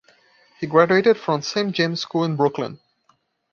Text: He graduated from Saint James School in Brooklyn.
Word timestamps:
He 0.59 0.65
graduated 0.65 1.15
from 1.19 1.43
Saint 1.43 1.75
James 1.75 2.01
School 2.01 2.23
in 2.23 2.35
Brooklyn. 2.35 2.79